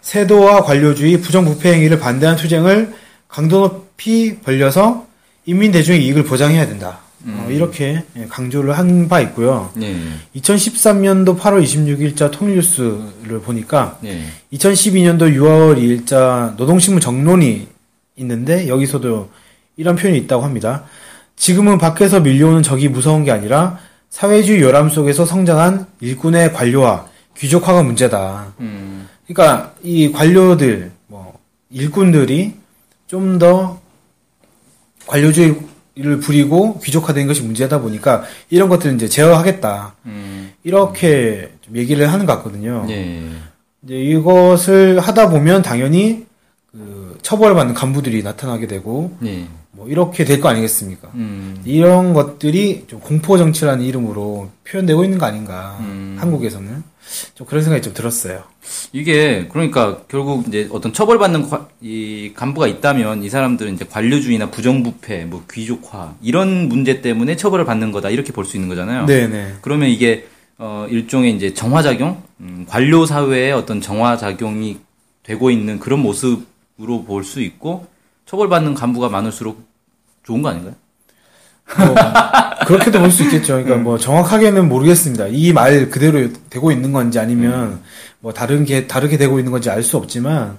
세도와 0.00 0.62
관료주의 0.64 1.20
부정부패 1.20 1.72
행위를 1.72 2.00
반대하는 2.00 2.36
투쟁을 2.40 2.92
강도 3.28 3.60
높이 3.60 4.38
벌려서 4.40 5.06
인민 5.46 5.70
대중의 5.70 6.04
이익을 6.04 6.24
보장해야 6.24 6.66
된다. 6.66 6.98
어, 7.26 7.48
이렇게 7.50 8.02
예, 8.16 8.26
강조를 8.28 8.76
한 8.76 9.08
바 9.08 9.20
있고요. 9.20 9.70
네. 9.74 9.96
2013년도 10.36 11.38
8월 11.38 11.62
26일자 11.62 12.30
통일뉴스를 12.30 13.40
보니까 13.42 13.98
네. 14.02 14.26
2012년도 14.52 15.34
6월 15.34 15.78
2일자 15.78 16.54
노동신문 16.56 17.00
정론이 17.00 17.66
있는데 18.16 18.68
여기서도 18.68 19.30
이런 19.76 19.96
표현이 19.96 20.18
있다고 20.18 20.42
합니다. 20.44 20.84
지금은 21.36 21.78
밖에서 21.78 22.20
밀려오는 22.20 22.62
적이 22.62 22.88
무서운 22.88 23.24
게 23.24 23.30
아니라 23.30 23.78
사회주의 24.14 24.62
요람 24.62 24.90
속에서 24.90 25.26
성장한 25.26 25.88
일꾼의 25.98 26.52
관료화, 26.52 27.04
귀족화가 27.36 27.82
문제다. 27.82 28.52
음. 28.60 29.08
그러니까 29.26 29.74
이 29.82 30.12
관료들, 30.12 30.92
뭐 31.08 31.36
일꾼들이 31.68 32.54
좀 33.08 33.40
더 33.40 33.80
관료주의를 35.08 36.20
부리고 36.20 36.78
귀족화된 36.78 37.26
것이 37.26 37.42
문제다 37.42 37.80
보니까 37.80 38.22
이런 38.50 38.68
것들을 38.68 38.94
이제 38.94 39.08
제어하겠다. 39.08 39.96
음. 40.06 40.52
이렇게 40.62 41.50
좀 41.62 41.76
얘기를 41.76 42.12
하는 42.12 42.24
것 42.24 42.36
같거든요. 42.36 42.84
네. 42.86 43.28
이제 43.82 43.96
이것을 43.96 45.00
하다 45.00 45.28
보면 45.30 45.62
당연히 45.62 46.24
그 46.70 47.18
처벌받는 47.22 47.74
간부들이 47.74 48.22
나타나게 48.22 48.68
되고 48.68 49.16
네. 49.18 49.48
뭐 49.84 49.88
이렇게 49.90 50.24
될 50.24 50.40
거 50.40 50.48
아니겠습니까? 50.48 51.08
음. 51.14 51.60
이런 51.64 52.14
것들이 52.14 52.84
좀 52.86 53.00
공포 53.00 53.36
정치라는 53.38 53.84
이름으로 53.84 54.50
표현되고 54.68 55.04
있는 55.04 55.18
거 55.18 55.26
아닌가? 55.26 55.76
음. 55.80 56.16
한국에서는 56.18 56.82
좀 57.34 57.46
그런 57.46 57.62
생각이 57.62 57.82
좀 57.82 57.92
들었어요. 57.92 58.42
이게 58.92 59.46
그러니까 59.52 60.00
결국 60.08 60.48
이제 60.48 60.68
어떤 60.72 60.92
처벌받는 60.92 61.48
과- 61.50 61.68
이 61.82 62.32
간부가 62.34 62.66
있다면 62.66 63.22
이 63.22 63.28
사람들은 63.28 63.74
이제 63.74 63.84
관료주의나 63.84 64.50
부정부패, 64.50 65.26
뭐 65.26 65.44
귀족화 65.52 66.14
이런 66.22 66.68
문제 66.68 67.00
때문에 67.02 67.36
처벌을 67.36 67.64
받는 67.66 67.92
거다 67.92 68.08
이렇게 68.10 68.32
볼 68.32 68.46
수 68.46 68.56
있는 68.56 68.68
거잖아요. 68.70 69.04
네네. 69.06 69.56
그러면 69.60 69.90
이게 69.90 70.26
어 70.56 70.86
일종의 70.88 71.36
이제 71.36 71.52
정화작용, 71.52 72.22
음, 72.40 72.64
관료 72.68 73.04
사회의 73.06 73.52
어떤 73.52 73.80
정화작용이 73.82 74.78
되고 75.22 75.50
있는 75.50 75.78
그런 75.78 76.00
모습으로 76.00 77.04
볼 77.06 77.22
수 77.24 77.40
있고 77.42 77.86
처벌받는 78.26 78.72
간부가 78.74 79.10
많을수록 79.10 79.62
좋은 80.24 80.42
거 80.42 80.48
아닌가요? 80.50 80.74
뭐, 81.78 81.94
그렇게도 82.66 82.98
볼 83.00 83.10
수 83.10 83.22
있겠죠. 83.24 83.54
그러니까 83.54 83.76
뭐 83.76 83.98
정확하게는 83.98 84.68
모르겠습니다. 84.68 85.26
이 85.28 85.52
말 85.52 85.88
그대로 85.90 86.28
되고 86.50 86.70
있는 86.70 86.92
건지 86.92 87.18
아니면 87.18 87.80
뭐 88.20 88.32
다른 88.32 88.64
게 88.64 88.86
다르게 88.86 89.16
되고 89.16 89.38
있는 89.38 89.50
건지 89.52 89.70
알 89.70 89.82
수 89.82 89.96
없지만 89.96 90.58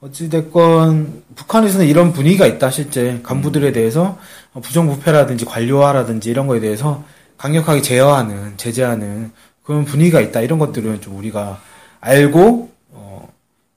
어찌됐건 0.00 1.22
북한에서는 1.36 1.86
이런 1.86 2.12
분위기가 2.12 2.46
있다 2.46 2.70
실제 2.70 3.20
간부들에 3.22 3.72
대해서 3.72 4.18
부정부패라든지 4.60 5.44
관료화라든지 5.44 6.28
이런 6.30 6.46
거에 6.48 6.58
대해서 6.60 7.04
강력하게 7.38 7.82
제어하는 7.82 8.54
제재하는 8.56 9.30
그런 9.64 9.84
분위기가 9.84 10.20
있다 10.20 10.40
이런 10.40 10.58
것들은 10.58 11.00
좀 11.00 11.16
우리가 11.18 11.60
알고 12.00 12.70
어 12.72 12.72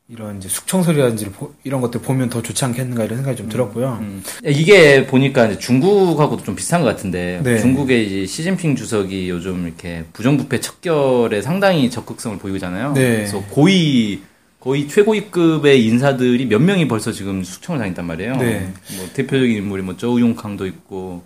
이런 0.07 0.37
이제 0.37 0.47
숙청설이라든지 0.47 1.31
보- 1.31 1.53
이런 1.63 1.81
것들 1.81 1.99
보면 2.01 2.29
더 2.29 2.41
좋지 2.43 2.63
않겠는가 2.63 3.05
이런 3.05 3.17
생각이 3.17 3.37
좀 3.37 3.49
들었고요. 3.49 3.97
음. 4.01 4.21
이게 4.45 5.07
보니까 5.07 5.47
이제 5.47 5.57
중국하고도 5.57 6.43
좀 6.43 6.55
비슷한 6.55 6.81
것 6.81 6.87
같은데 6.87 7.41
네. 7.43 7.57
중국의 7.57 8.05
이제 8.05 8.25
시진핑 8.27 8.75
주석이 8.75 9.29
요즘 9.29 9.65
이렇게 9.65 10.05
부정부패 10.13 10.59
척결에 10.61 11.41
상당히 11.41 11.89
적극성을 11.89 12.37
보이잖아요. 12.37 12.93
네. 12.93 13.15
그래서 13.15 13.41
고위 13.49 14.21
거의 14.59 14.87
최고위급의 14.87 15.83
인사들이 15.87 16.45
몇 16.45 16.59
명이 16.61 16.87
벌써 16.87 17.11
지금 17.11 17.43
숙청을 17.43 17.79
당했단 17.79 18.05
말이에요. 18.05 18.35
네. 18.37 18.71
뭐 18.97 19.07
대표적인 19.13 19.57
인물이 19.57 19.81
뭐 19.81 19.97
조우용캉도 19.97 20.67
있고 20.67 21.23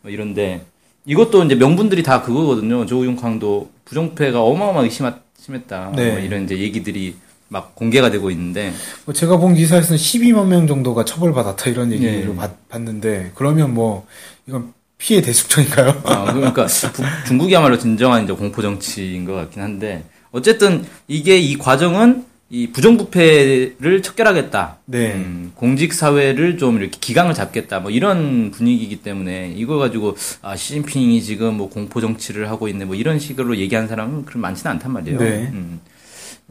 뭐 0.00 0.10
이런데 0.10 0.64
이것도 1.04 1.44
이제 1.44 1.54
명분들이 1.54 2.02
다 2.02 2.22
그거거든요. 2.22 2.86
조우용캉도 2.86 3.70
부정부패가 3.84 4.42
어마어마하게 4.42 4.88
심하, 4.88 5.18
심했다. 5.38 5.92
네. 5.96 6.10
뭐 6.12 6.18
이런 6.20 6.44
이제 6.44 6.56
얘기들이 6.56 7.14
막 7.52 7.74
공개가 7.74 8.10
되고 8.10 8.30
있는데 8.30 8.72
뭐 9.04 9.12
제가 9.12 9.36
본 9.36 9.54
기사에서는 9.54 9.98
12만 9.98 10.46
명 10.46 10.66
정도가 10.66 11.04
처벌받았다 11.04 11.68
이런 11.68 11.92
얘기를 11.92 12.26
네. 12.26 12.34
봤, 12.34 12.68
봤는데 12.70 13.32
그러면 13.34 13.74
뭐 13.74 14.06
이건 14.48 14.72
피해 14.96 15.20
대숙청인가요? 15.20 16.00
아, 16.06 16.32
그러니까 16.32 16.64
북- 16.66 17.04
중국이야말로 17.26 17.78
진정한 17.78 18.24
이제 18.24 18.32
공포 18.32 18.62
정치인 18.62 19.26
것 19.26 19.34
같긴 19.34 19.62
한데 19.62 20.04
어쨌든 20.30 20.84
이게 21.08 21.36
이 21.38 21.58
과정은 21.58 22.24
이 22.48 22.68
부정부패를 22.70 24.02
척결하겠다. 24.02 24.76
네. 24.84 25.14
음, 25.14 25.52
공직 25.54 25.92
사회를 25.94 26.58
좀 26.58 26.78
이렇게 26.78 26.98
기강을 27.00 27.32
잡겠다. 27.34 27.80
뭐 27.80 27.90
이런 27.90 28.50
분위기이기 28.50 28.96
때문에 28.96 29.54
이걸 29.56 29.78
가지고 29.78 30.16
아 30.42 30.54
시진핑이 30.54 31.22
지금 31.22 31.56
뭐 31.56 31.70
공포 31.70 32.00
정치를 32.02 32.50
하고 32.50 32.68
있네. 32.68 32.84
뭐 32.84 32.94
이런 32.94 33.18
식으로 33.18 33.56
얘기하는 33.56 33.88
사람은 33.88 34.26
그럼 34.26 34.42
많지는 34.42 34.72
않단 34.72 34.92
말이에요. 34.92 35.18
네. 35.18 35.50
음. 35.52 35.80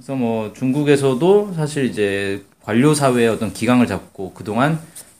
그래서 0.02 0.16
뭐 0.16 0.52
중국에서도 0.54 1.54
사실 1.56 1.86
이제 1.86 2.44
관료 2.64 2.96
사회의 2.96 3.28
어떤 3.28 3.54
기강을 3.54 3.86
잡고 3.86 4.34
그동안 4.34 4.80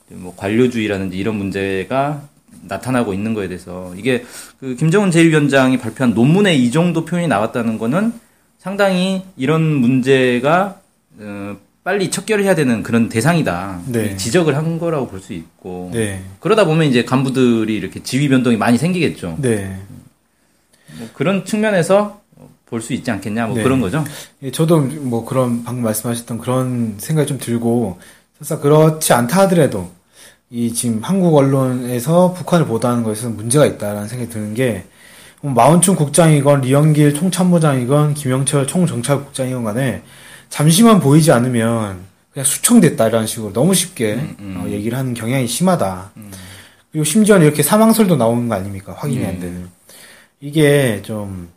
뭐 0.10 0.34
관료주의라든지 0.36 1.20
이런 1.20 1.36
문제가 1.36 2.24
나타나고 2.64 3.14
있는 3.14 3.36
거에 3.36 3.48
대해서 3.48 3.94
이게 3.96 4.26
그 4.60 4.76
김정은 4.76 5.12
제1위원장이 5.12 5.80
발표한 5.80 6.16
논문에 6.16 6.56
이 6.56 6.72
정도 6.72 7.06
표현이 7.06 7.28
나왔다는 7.28 7.78
거는 7.78 8.12
상당히 8.58 9.22
이런 9.38 9.62
문제가 9.62 10.80
어, 11.20 11.58
빨리 11.84 12.10
척결을 12.10 12.44
해야 12.44 12.56
되는 12.56 12.82
그런 12.82 13.08
대상이다. 13.08 13.82
네. 13.86 14.18
지적을 14.18 14.56
한 14.58 14.80
거라고 14.80 15.08
볼 15.08 15.22
수 15.22 15.34
있고 15.34 15.92
네. 15.94 16.24
그러다 16.40 16.66
보면 16.66 16.88
이제 16.88 17.06
간부들이 17.06 17.76
이렇게 17.76 18.02
지위 18.02 18.30
변동이 18.30 18.58
많이 18.58 18.80
생기겠죠. 18.80 19.38
네. 19.42 19.80
뭐 20.98 21.08
그런 21.14 21.46
측면에서 21.46 22.21
볼 22.72 22.82
수 22.82 22.94
있지 22.94 23.12
않겠냐 23.12 23.48
뭐 23.48 23.58
네. 23.58 23.64
그런 23.64 23.82
거죠. 23.82 24.04
예, 24.42 24.50
저도 24.50 24.80
뭐 24.80 25.26
그런 25.26 25.64
방금 25.64 25.84
말씀하셨던 25.84 26.38
그런 26.40 26.96
생각이 26.98 27.28
좀 27.28 27.38
들고 27.38 28.00
설사 28.40 28.60
그렇지 28.60 29.12
않다 29.14 29.42
하더라도 29.42 29.92
이 30.50 30.74
지금 30.74 31.02
한국 31.04 31.36
언론에서 31.36 32.34
북한을 32.34 32.66
보도하는 32.66 33.04
것에서 33.04 33.30
문제가 33.30 33.66
있다라는 33.66 34.08
생각이 34.08 34.32
드는 34.32 34.54
게뭐 34.54 35.54
마운춘 35.54 35.96
국장이건 35.98 36.62
리영길 36.62 37.14
총참모장이건 37.14 38.14
김영철 38.14 38.68
총정찰국장이건 38.68 39.66
간에 39.66 40.02
잠시만 40.50 41.02
보이지 41.02 41.32
않으면 41.34 42.00
그냥 42.32 42.46
수청됐다라는 42.46 43.28
식으로 43.28 43.52
너무 43.52 43.74
쉽게 43.74 44.14
음, 44.40 44.62
어, 44.64 44.70
얘기를 44.70 44.98
하는 44.98 45.14
경향이 45.14 45.48
심하다. 45.48 46.12
그리고 46.92 47.04
심지어는 47.04 47.46
이렇게 47.46 47.64
사망설도 47.64 48.16
나오는 48.16 48.48
거 48.48 48.56
아닙니까? 48.56 48.96
확인이 48.98 49.26
안 49.26 49.34
네. 49.36 49.40
되는. 49.42 49.68
이게 50.40 51.02
좀 51.04 51.50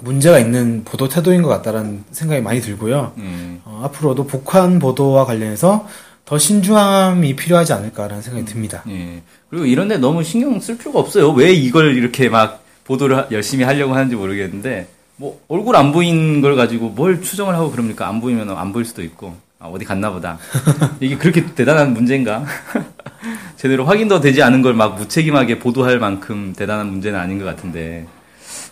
문제가 0.00 0.38
있는 0.38 0.82
보도 0.84 1.08
태도인 1.08 1.42
것 1.42 1.48
같다라는 1.48 2.04
생각이 2.12 2.40
많이 2.42 2.60
들고요. 2.60 3.12
음. 3.16 3.60
어, 3.64 3.82
앞으로도 3.84 4.26
북한 4.26 4.78
보도와 4.78 5.24
관련해서 5.24 5.86
더 6.24 6.38
신중함이 6.38 7.36
필요하지 7.36 7.72
않을까라는 7.72 8.22
생각이 8.22 8.44
듭니다. 8.46 8.82
예. 8.88 9.22
그리고 9.50 9.64
이런데 9.66 9.96
너무 9.96 10.22
신경 10.22 10.60
쓸 10.60 10.76
필요가 10.76 11.00
없어요. 11.00 11.30
왜 11.30 11.52
이걸 11.52 11.96
이렇게 11.96 12.28
막 12.28 12.62
보도를 12.84 13.16
하- 13.16 13.26
열심히 13.30 13.64
하려고 13.64 13.94
하는지 13.94 14.14
모르겠는데 14.14 14.88
뭐 15.16 15.40
얼굴 15.48 15.74
안 15.76 15.90
보인 15.92 16.40
걸 16.40 16.54
가지고 16.54 16.90
뭘 16.90 17.22
추정을 17.22 17.54
하고 17.54 17.70
그럽니까? 17.70 18.06
안 18.08 18.20
보이면 18.20 18.50
안 18.56 18.72
보일 18.72 18.84
수도 18.84 19.02
있고 19.02 19.34
아, 19.58 19.66
어디 19.66 19.84
갔나 19.84 20.10
보다. 20.10 20.38
이게 21.00 21.16
그렇게 21.16 21.44
대단한 21.54 21.92
문제인가? 21.94 22.44
제대로 23.56 23.84
확인도 23.84 24.20
되지 24.20 24.42
않은 24.42 24.62
걸 24.62 24.74
막 24.74 24.96
무책임하게 24.96 25.58
보도할 25.58 25.98
만큼 25.98 26.52
대단한 26.56 26.86
문제는 26.88 27.18
아닌 27.18 27.38
것 27.38 27.44
같은데 27.46 28.06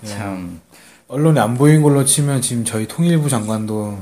참 0.04 0.60
언론에 1.08 1.40
안 1.40 1.54
보인 1.56 1.82
걸로 1.82 2.04
치면 2.04 2.40
지금 2.42 2.64
저희 2.64 2.86
통일부 2.86 3.28
장관도 3.28 3.98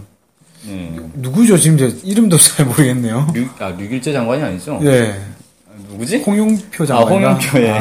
예. 0.69 0.91
누구죠? 1.15 1.59
지금 1.59 1.77
제 1.77 1.95
이름도 2.05 2.37
잘 2.39 2.65
모르겠네요. 2.67 3.27
류, 3.35 3.47
아, 3.59 3.69
류길재 3.69 4.13
장관이 4.13 4.43
아니죠? 4.43 4.79
네. 4.83 5.21
누구지? 5.91 6.23
홍용표 6.23 6.85
아, 6.85 6.87
장관. 6.87 7.09
홍영표, 7.13 7.59
예. 7.61 7.79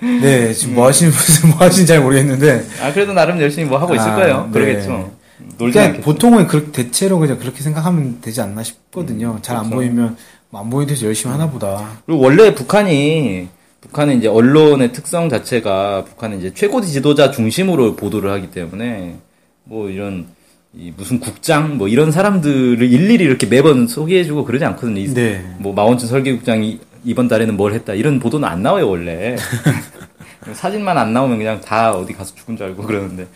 네, 0.20 0.52
지금 0.52 0.74
뭐 0.76 0.86
하시는 0.86 1.10
무슨 1.10 1.50
뭐 1.50 1.58
하시는지 1.58 1.86
잘 1.92 2.00
모르겠는데. 2.00 2.64
아, 2.82 2.92
그래도 2.92 3.12
나름 3.12 3.40
열심히 3.40 3.68
뭐 3.68 3.78
하고 3.78 3.94
있을 3.94 4.10
아, 4.10 4.14
거예요. 4.16 4.44
네. 4.46 4.52
그러겠죠. 4.52 5.10
놀지 5.58 5.72
그냥 5.74 5.88
않겠죠. 5.90 6.04
보통은 6.04 6.46
그 6.46 6.70
대체로 6.70 7.18
그냥 7.18 7.38
그렇게 7.38 7.62
생각하면 7.62 8.20
되지 8.20 8.40
않나 8.40 8.62
싶거든요. 8.62 9.38
잘안 9.42 9.64
그렇죠. 9.64 9.76
보이면 9.76 10.16
뭐 10.50 10.60
안 10.62 10.70
보이는 10.70 10.92
데서 10.94 11.06
열심히 11.06 11.32
하나 11.32 11.50
보다. 11.50 11.88
그리고 12.06 12.20
원래 12.22 12.54
북한이 12.54 13.48
북한은 13.82 14.18
이제 14.18 14.28
언론의 14.28 14.92
특성 14.92 15.28
자체가 15.28 16.04
북한은 16.04 16.38
이제 16.38 16.52
최고 16.54 16.80
지도자 16.80 17.30
중심으로 17.30 17.96
보도를 17.96 18.30
하기 18.30 18.50
때문에 18.50 19.16
뭐 19.64 19.90
이런 19.90 20.26
이 20.74 20.92
무슨 20.96 21.20
국장 21.20 21.76
뭐 21.76 21.88
이런 21.88 22.10
사람들을 22.12 22.80
일일이 22.80 23.24
이렇게 23.24 23.46
매번 23.46 23.86
소개해주고 23.86 24.44
그러지 24.44 24.64
않거든요. 24.64 25.00
이- 25.00 25.12
네. 25.12 25.44
뭐 25.58 25.74
마원춘 25.74 26.08
설계국장이 26.08 26.80
이번 27.04 27.28
달에는 27.28 27.56
뭘 27.56 27.74
했다 27.74 27.92
이런 27.94 28.20
보도는 28.20 28.48
안 28.48 28.62
나와요 28.62 28.88
원래. 28.88 29.36
사진만 30.54 30.96
안 30.98 31.12
나오면 31.12 31.38
그냥 31.38 31.60
다 31.60 31.92
어디 31.92 32.12
가서 32.14 32.34
죽은 32.34 32.56
줄 32.56 32.66
알고 32.66 32.82
그러는데 32.84 33.26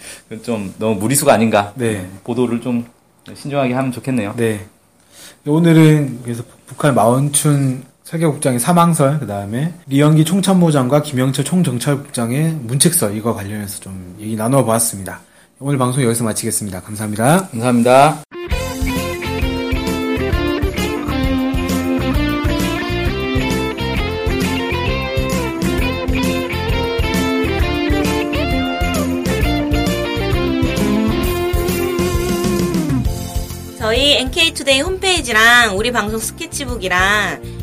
좀 0.42 0.72
너무 0.78 0.94
무리수가 0.98 1.32
아닌가. 1.32 1.72
네. 1.76 2.08
보도를 2.24 2.60
좀 2.60 2.84
신중하게 3.34 3.74
하면 3.74 3.92
좋겠네요. 3.92 4.34
네. 4.36 4.64
오늘은 5.46 6.20
그래서 6.22 6.42
북한 6.66 6.94
마원춘 6.94 7.82
설계국장의 8.06 8.60
사망설, 8.60 9.18
그 9.18 9.26
다음에 9.26 9.74
리영기 9.88 10.24
총참모장과 10.24 11.02
김영철 11.02 11.44
총정찰국장의 11.44 12.52
문책설 12.62 13.16
이거 13.16 13.34
관련해서 13.34 13.80
좀 13.80 14.16
얘기 14.20 14.36
나누어 14.36 14.64
보았습니다. 14.64 15.20
오늘 15.58 15.76
방송 15.76 16.04
여기서 16.04 16.22
마치겠습니다. 16.22 16.82
감사합니다. 16.82 17.48
감사합니다. 17.48 18.22
저희 33.78 34.14
NK투데이 34.18 34.80
홈페이지랑 34.80 35.76
우리 35.76 35.90
방송 35.90 36.20
스케치북이랑 36.20 37.55